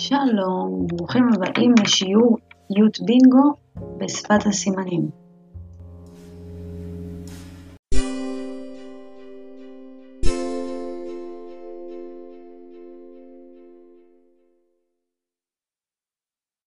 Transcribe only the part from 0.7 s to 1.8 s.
ברוכים הבאים